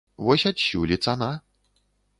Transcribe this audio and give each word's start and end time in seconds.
Вось 0.27 0.45
адсюль 0.51 0.95
і 0.97 0.99
цана. 1.09 1.31